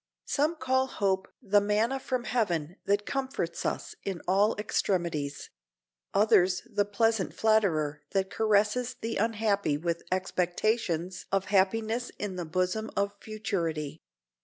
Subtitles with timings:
[0.25, 5.51] Some call hope the manna from heaven that comforts us in all extremities;
[6.11, 12.89] others the pleasant flatterer that caresses the unhappy with expectations of happiness in the bosom
[12.97, 14.01] of futurity.